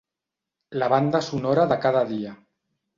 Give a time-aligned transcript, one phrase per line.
[0.83, 2.37] La banda sonora de cada dia.